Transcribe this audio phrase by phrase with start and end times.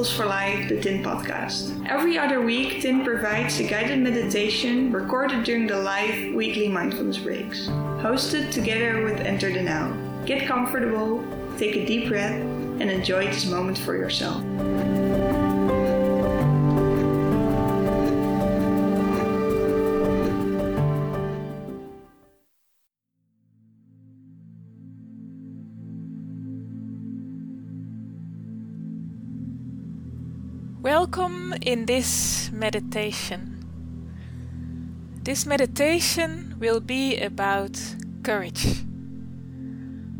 [0.00, 1.86] Tools for Life, the TIN podcast.
[1.86, 7.66] Every other week, TIN provides a guided meditation recorded during the live weekly mindfulness breaks,
[8.00, 9.92] hosted together with Enter the Now.
[10.24, 11.22] Get comfortable,
[11.58, 14.42] take a deep breath, and enjoy this moment for yourself.
[30.82, 33.62] Welcome in this meditation.
[35.22, 37.78] This meditation will be about
[38.22, 38.66] courage.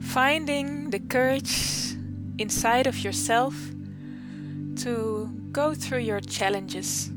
[0.00, 1.94] Finding the courage
[2.36, 3.54] inside of yourself
[4.82, 7.10] to go through your challenges,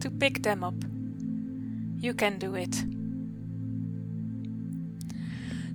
[0.00, 0.74] to pick them up.
[2.00, 2.82] You can do it.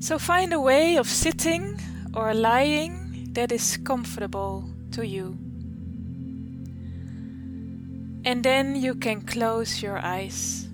[0.02, 1.80] So find a way of sitting
[2.14, 5.47] or lying that is comfortable to you.
[8.28, 10.68] And then you can close your eyes.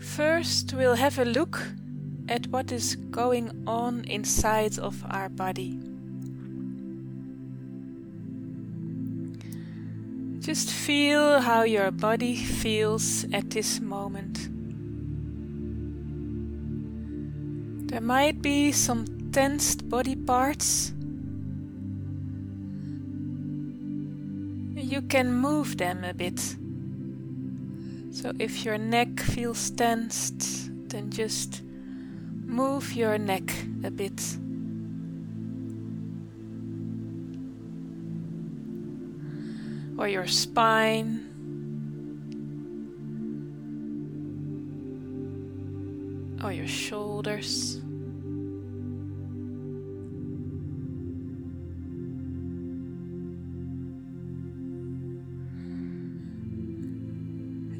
[0.00, 1.62] First, we'll have a look
[2.28, 5.78] at what is going on inside of our body.
[10.40, 14.48] Just feel how your body feels at this moment.
[17.90, 20.94] There might be some tensed body parts
[25.08, 26.38] can move them a bit.
[28.10, 31.62] So if your neck feels tensed, then just
[32.44, 33.50] move your neck
[33.84, 34.20] a bit.
[39.98, 41.24] Or your spine.
[46.42, 47.80] Or your shoulders.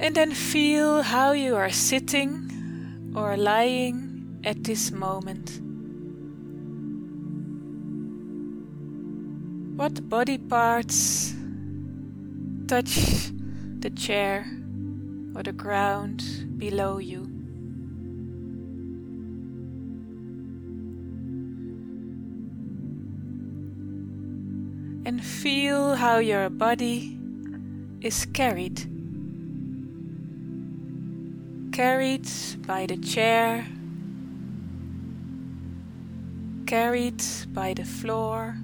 [0.08, 5.60] And then feel how you are sitting or lying at this moment.
[9.76, 11.34] What body parts
[12.68, 13.28] touch
[13.80, 14.46] the chair
[15.36, 16.24] or the ground
[16.56, 17.24] below you?
[25.04, 27.20] And feel how your body
[28.00, 28.97] is carried
[31.78, 32.28] carried
[32.66, 33.64] by the chair,
[36.66, 37.22] carried
[37.54, 38.56] by the floor.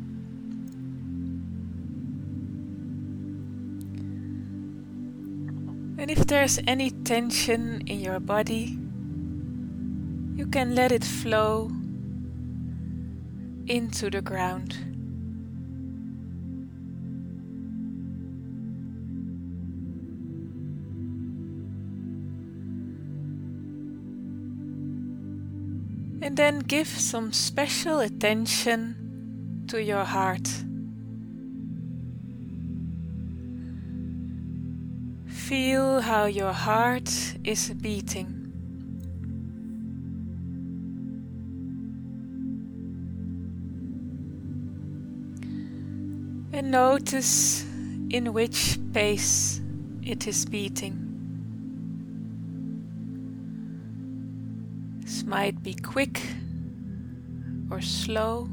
[5.96, 8.76] And if there's any tension in your body,
[10.34, 11.70] you can let it flow
[13.68, 14.93] into the ground.
[26.34, 30.48] And then give some special attention to your heart.
[35.28, 37.08] Feel how your heart
[37.44, 38.50] is beating.
[46.52, 47.62] And notice
[48.10, 49.60] in which pace
[50.02, 51.03] it is beating.
[55.24, 56.20] Might be quick
[57.70, 58.48] or slow,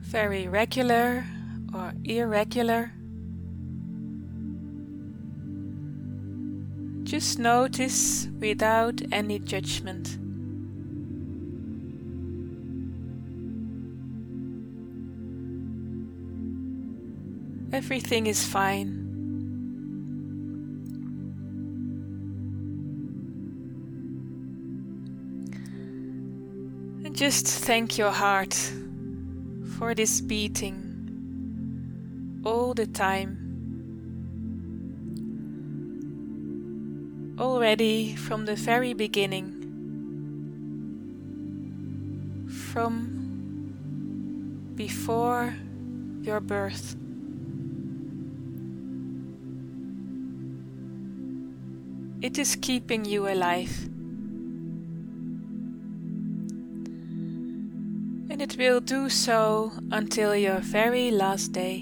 [0.00, 1.24] very regular
[1.74, 2.92] or irregular.
[7.04, 10.16] Just notice without any judgment.
[17.72, 19.09] Everything is fine.
[27.20, 28.54] Just thank your heart
[29.76, 30.80] for this beating
[32.46, 33.36] all the time.
[37.38, 39.52] Already from the very beginning,
[42.72, 45.54] from before
[46.22, 46.96] your birth.
[52.22, 53.90] It is keeping you alive.
[58.60, 61.78] will do so until your very last day.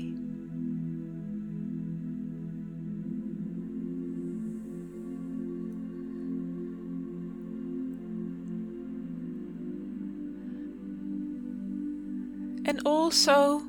[12.64, 13.64] And also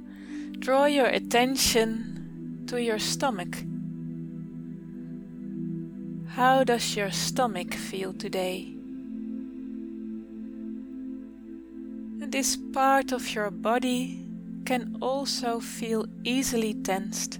[0.59, 3.57] draw your attention to your stomach.
[6.27, 8.78] How does your stomach feel today?
[12.31, 14.25] This part of your body
[14.65, 17.39] can also feel easily tensed.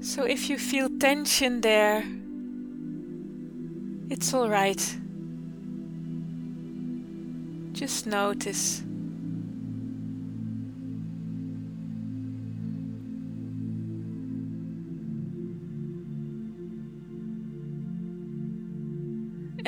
[0.00, 2.04] So if you feel tension there,
[4.08, 4.96] it's alright.
[7.72, 8.82] Just notice.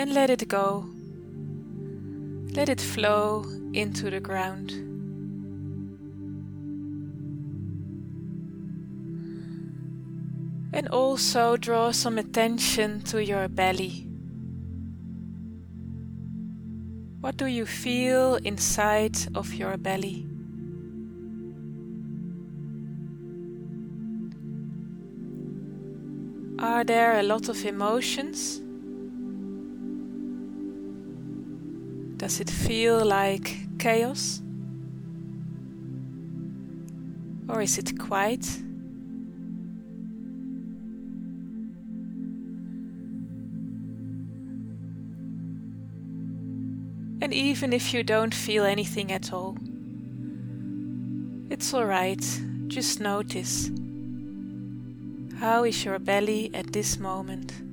[0.09, 0.87] And let it go.
[2.55, 3.45] Let it flow
[3.75, 4.71] into the ground.
[10.73, 14.09] And also draw some attention to your belly.
[17.21, 20.27] What do you feel inside of your belly?
[26.59, 28.63] Are there a lot of emotions?
[32.19, 34.43] Does it feel like chaos?
[37.49, 38.45] Or is it quiet?
[47.21, 49.57] And even if you don't feel anything at all,
[51.51, 52.25] it's alright,
[52.67, 53.71] just notice.
[55.39, 57.68] How is your belly at this moment?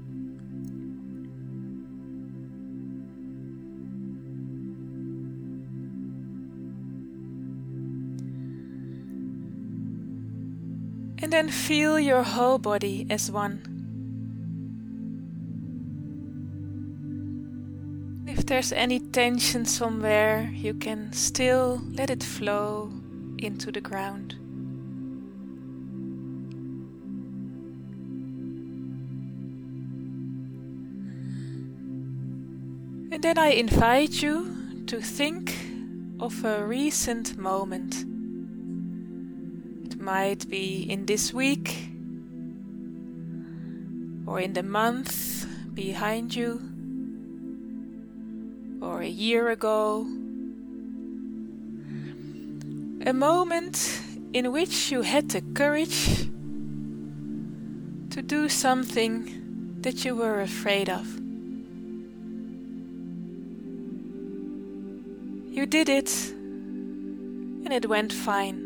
[11.36, 13.60] Then feel your whole body as one.
[18.26, 22.90] If there's any tension somewhere, you can still let it flow
[23.38, 24.36] into the ground.
[33.12, 35.54] And then I invite you to think
[36.18, 38.15] of a recent moment
[40.06, 41.90] might be in this week
[44.28, 46.62] or in the month behind you
[48.84, 50.06] or a year ago.
[53.08, 54.00] A moment
[54.32, 56.28] in which you had the courage
[58.12, 61.08] to do something that you were afraid of.
[65.50, 66.12] You did it
[67.66, 68.65] and it went fine.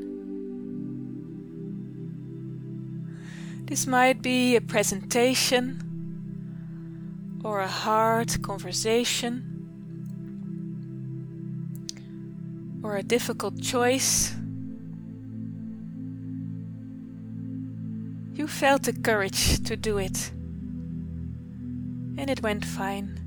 [3.69, 5.79] This might be a presentation
[7.43, 9.43] or a hard conversation
[12.81, 14.33] or a difficult choice.
[18.33, 20.31] You felt the courage to do it,
[22.17, 23.19] and it went fine.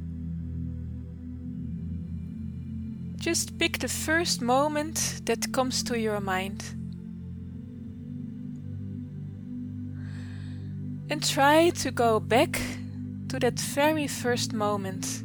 [3.14, 6.81] Just pick the first moment that comes to your mind.
[11.12, 12.58] And try to go back
[13.28, 15.20] to that very first moment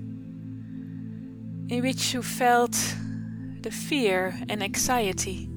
[1.69, 2.73] in which you felt
[3.61, 5.47] the fear and anxiety.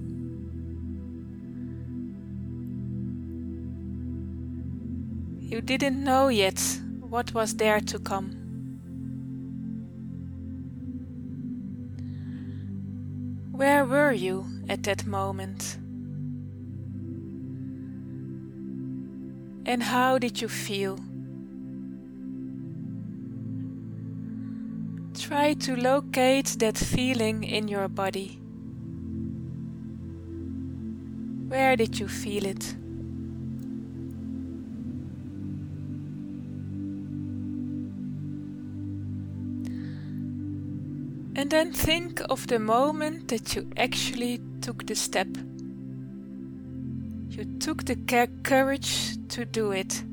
[5.41, 6.61] You didn't know yet
[7.01, 8.31] what was there to come.
[13.51, 15.77] Where were you at that moment?
[19.71, 20.99] And how did you feel?
[25.15, 28.41] Try to locate that feeling in your body.
[31.47, 32.75] Where did you feel it?
[41.37, 45.29] And then think of the moment that you actually took the step.
[47.41, 47.97] You took the
[48.43, 50.05] courage to do it.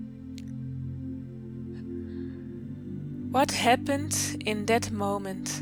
[3.31, 4.15] What happened
[4.45, 5.61] in that moment?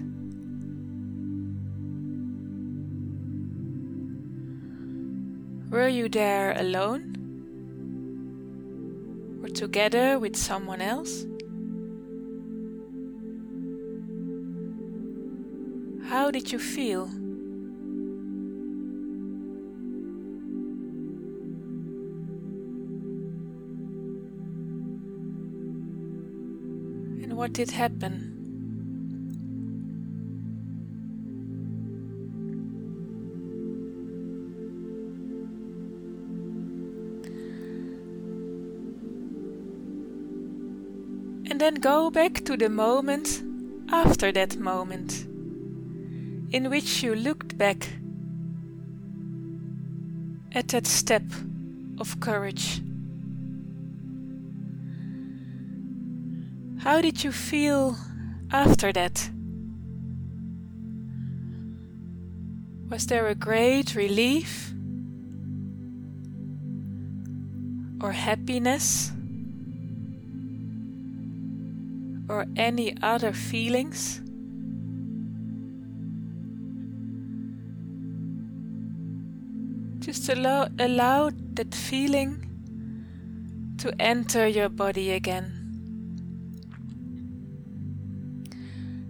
[5.72, 7.16] Were you there alone?
[9.42, 11.26] Or together with someone else?
[16.12, 17.10] How did you feel?
[27.36, 28.32] What did happen?
[41.52, 43.44] And then go back to the moment
[43.90, 45.26] after that moment
[46.54, 47.90] in which you looked back
[50.54, 51.24] at that step
[52.00, 52.82] of courage.
[56.86, 57.98] How did you feel
[58.52, 59.32] after that?
[62.92, 64.72] Was there a great relief
[68.00, 69.12] or happiness
[72.30, 74.22] or any other feelings?
[80.06, 82.46] Just allow, allow that feeling
[83.80, 85.55] to enter your body again.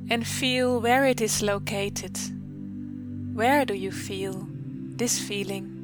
[0.07, 2.17] And feel where it is located.
[3.33, 4.47] Where do you feel
[4.95, 5.75] this feeling?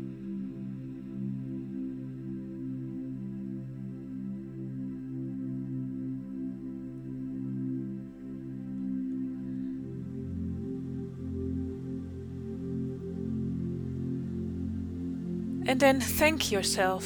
[15.68, 17.06] And then thank yourself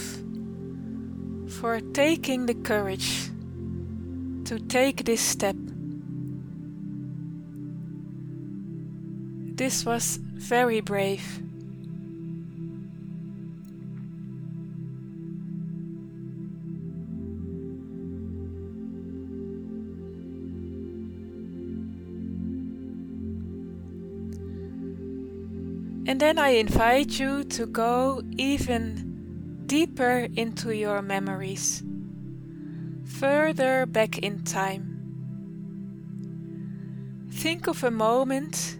[1.60, 3.30] for taking the courage
[4.46, 5.56] to take this step.
[9.56, 11.40] This was very brave.
[26.08, 31.82] And then I invite you to go even deeper into your memories,
[33.06, 34.92] further back in time.
[37.32, 38.80] Think of a moment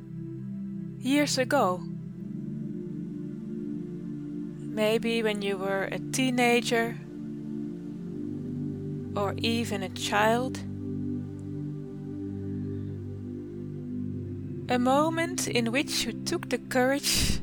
[1.06, 1.80] years ago.
[4.60, 6.98] Maybe when you were a teenager
[9.16, 10.58] or even a child.
[14.68, 17.40] A moment in which you took the courage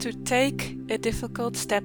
[0.00, 1.84] to take a difficult step.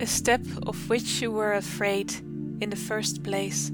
[0.00, 2.12] A step of which you were afraid
[2.60, 3.70] in the first place.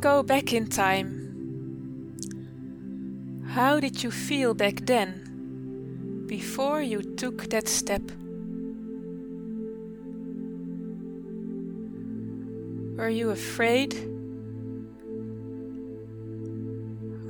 [0.00, 1.14] Go back in time.
[3.48, 5.28] How did you feel back then?
[6.28, 8.02] before you took that step.
[12.96, 13.94] Were you afraid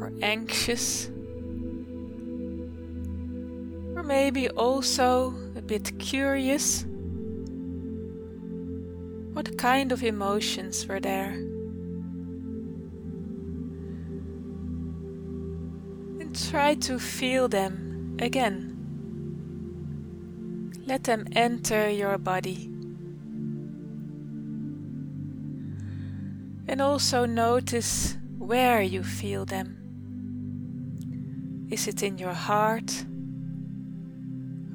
[0.00, 1.08] or anxious?
[3.94, 6.84] Or maybe also a bit curious?
[9.32, 11.48] What kind of emotions were there?
[16.47, 18.75] Try to feel them again.
[20.87, 22.71] Let them enter your body.
[26.66, 29.76] And also notice where you feel them.
[31.71, 33.04] Is it in your heart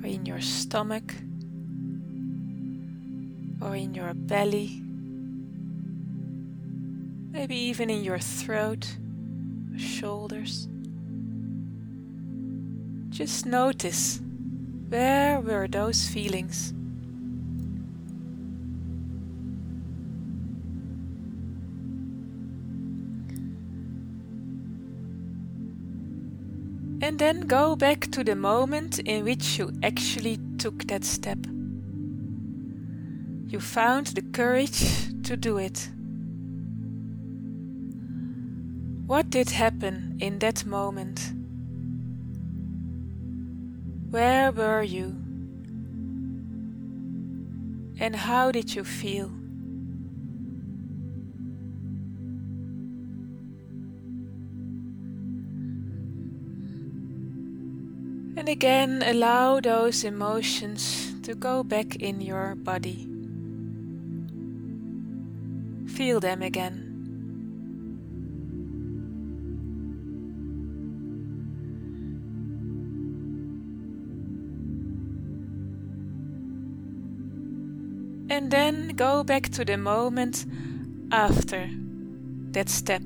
[0.01, 1.15] or in your stomach
[3.61, 4.81] or in your belly?
[7.31, 8.97] Maybe even in your throat,
[9.75, 10.67] shoulders.
[13.13, 14.19] Just notice
[14.89, 16.73] where were those feelings?
[27.03, 31.37] And then go back to the moment in which you actually took that step.
[33.47, 34.81] You found the courage
[35.21, 35.87] to do it.
[39.05, 41.42] What did happen in that moment?
[44.13, 45.17] Where were you?
[47.97, 49.25] And how did you feel?
[58.37, 63.09] And again, allow those emotions to go back in your body.
[65.87, 66.82] Feel them again.
[78.53, 80.45] Then go back to the moment
[81.11, 81.67] after
[82.51, 83.01] that step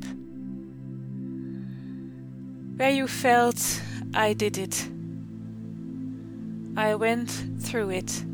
[2.75, 3.81] where you felt
[4.13, 4.89] I did it.
[6.75, 8.25] I went through it.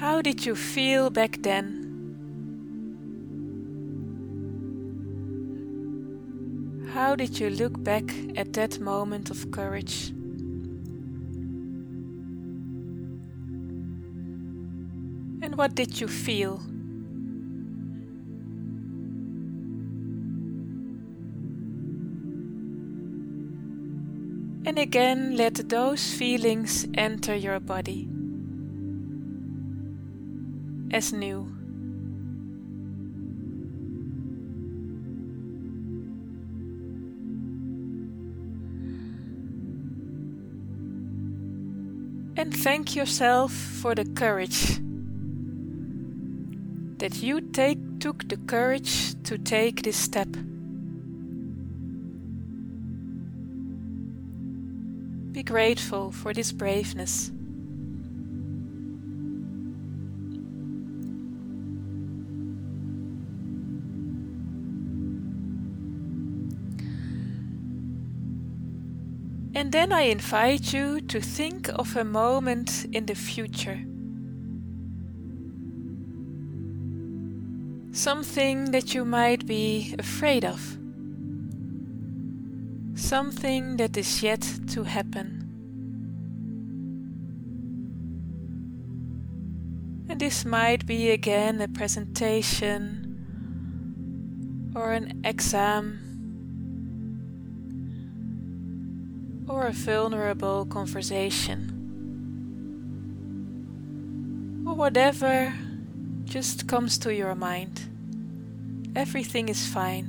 [0.00, 1.84] How did you feel back then?
[6.92, 10.12] How did you look back at that moment of courage?
[15.56, 16.60] What did you feel?
[24.66, 28.06] And again, let those feelings enter your body
[30.90, 31.50] as new.
[42.36, 44.80] And thank yourself for the courage
[46.98, 50.28] that you take, took the courage to take this step.
[55.32, 57.30] Be grateful for this braveness.
[69.54, 73.84] And then I invite you to think of a moment in the future.
[78.06, 80.78] Something that you might be afraid of.
[82.94, 85.42] Something that is yet to happen.
[90.08, 93.02] And this might be again a presentation
[94.76, 95.98] or an exam
[99.48, 101.72] or a vulnerable conversation.
[104.64, 105.52] Or whatever
[106.24, 107.95] just comes to your mind.
[108.96, 110.08] Everything is fine.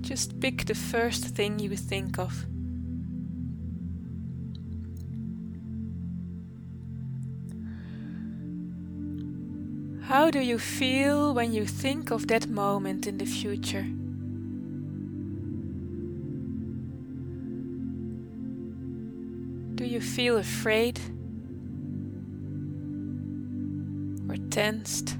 [0.00, 2.44] Just pick the first thing you think of.
[10.08, 13.86] How do you feel when you think of that moment in the future?
[19.76, 20.98] Do you feel afraid
[24.36, 25.16] or tensed?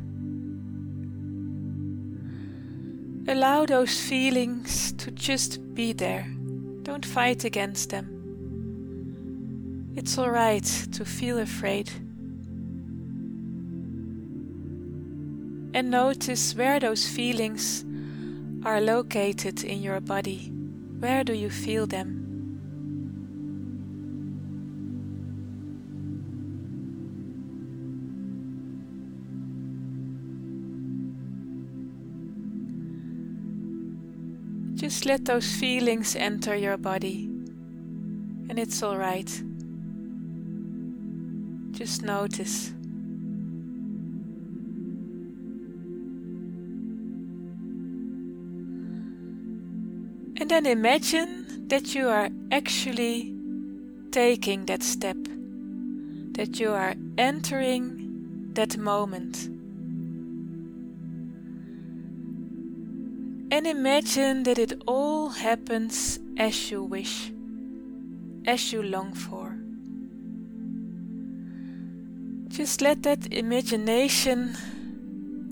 [3.28, 6.26] Allow those feelings to just be there.
[6.82, 8.12] Don't fight against them.
[9.96, 11.90] It's alright to feel afraid.
[15.74, 17.84] And notice where those feelings
[18.64, 20.52] are located in your body.
[20.98, 22.15] Where do you feel them?
[34.76, 37.24] Just let those feelings enter your body,
[38.48, 39.42] and it's alright.
[41.72, 42.68] Just notice.
[50.38, 53.34] And then imagine that you are actually
[54.10, 55.16] taking that step,
[56.32, 59.55] that you are entering that moment.
[63.56, 67.32] And imagine that it all happens as you wish,
[68.44, 69.56] as you long for.
[72.48, 74.54] Just let that imagination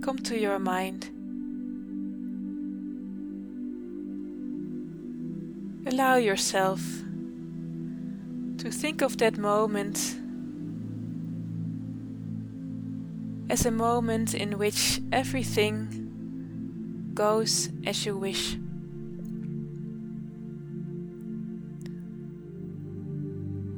[0.03, 1.09] come to your mind.
[5.87, 6.83] Allow yourself
[8.59, 9.97] to think of that moment
[13.49, 16.04] as a moment in which everything
[17.15, 18.57] goes as you wish.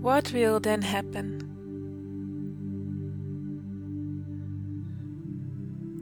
[0.00, 1.42] What will then happen?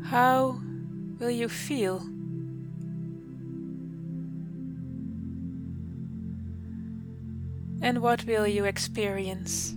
[0.05, 0.61] How
[1.18, 1.99] will you feel?
[7.83, 9.75] And what will you experience?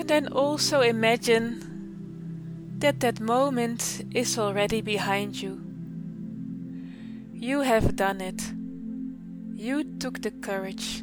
[0.00, 1.60] And then also imagine
[2.78, 5.60] that that moment is already behind you.
[7.34, 8.40] You have done it.
[9.54, 11.00] You took the courage.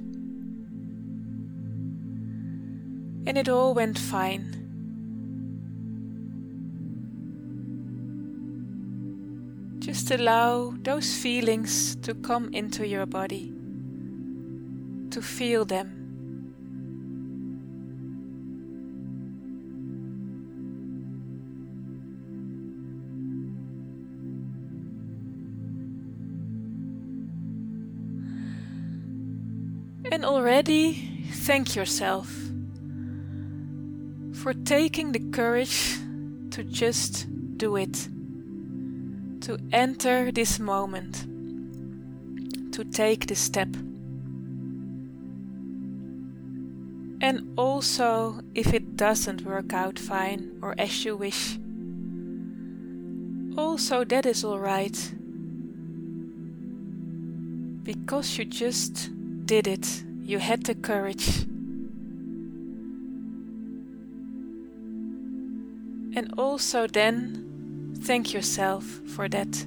[3.28, 4.56] And it all went fine.
[9.78, 13.54] Just allow those feelings to come into your body,
[15.12, 15.97] to feel them.
[30.24, 30.94] Already
[31.32, 32.28] thank yourself
[34.34, 35.98] for taking the courage
[36.52, 37.28] to just
[37.58, 38.08] do it,
[39.42, 41.26] to enter this moment,
[42.74, 43.70] to take the step.
[47.22, 51.58] And also, if it doesn't work out fine or as you wish,
[53.58, 55.14] also that is alright.
[57.84, 59.10] Because you just
[59.46, 61.46] did it, you had the courage.
[66.18, 68.84] And also then thank yourself
[69.16, 69.66] for that.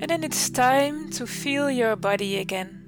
[0.00, 2.83] And then it's time to feel your body again.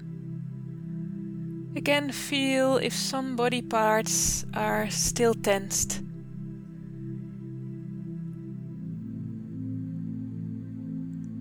[1.87, 6.01] Again, feel if some body parts are still tensed.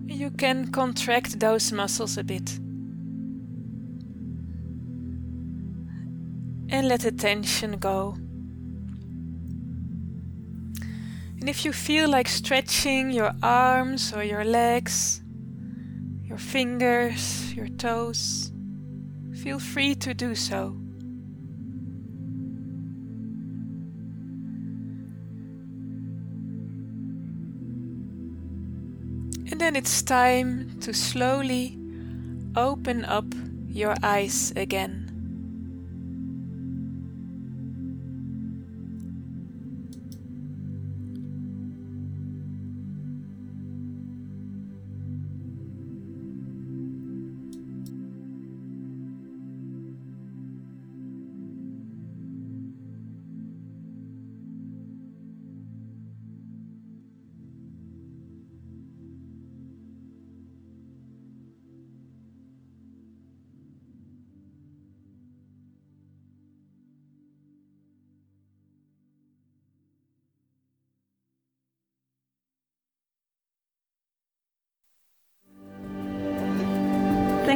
[0.06, 2.60] You can contract those muscles a bit.
[6.68, 8.14] And let the tension go.
[11.40, 15.22] And if you feel like stretching your arms or your legs,
[16.22, 18.52] your fingers, your toes,
[19.36, 20.76] feel free to do so.
[29.48, 31.78] And then it's time to slowly
[32.56, 33.26] open up
[33.68, 35.05] your eyes again.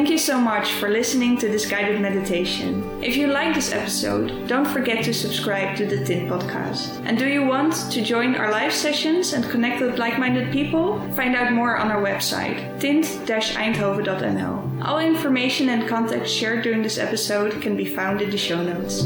[0.00, 2.82] Thank you so much for listening to this guided meditation.
[3.02, 7.04] If you like this episode, don't forget to subscribe to the TIN podcast.
[7.04, 10.98] And do you want to join our live sessions and connect with like minded people?
[11.12, 14.86] Find out more on our website, tint-eindhoven.nl.
[14.86, 19.04] All information and contact shared during this episode can be found in the show notes.